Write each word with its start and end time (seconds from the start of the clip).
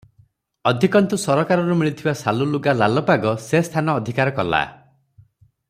ଅଧିକନ୍ତୁ 0.69 1.19
ସରକାରରୁ 1.23 1.75
ମିଳିଥିବା 1.81 2.15
ଶାଲୁ 2.21 2.47
ଲୁଗା 2.53 2.75
ଲାଲପାଗ 2.79 3.35
ସେ 3.49 3.61
ସ୍ଥାନ 3.69 3.97
ଅଧିକାର 4.03 4.35
କଲା। 4.41 4.63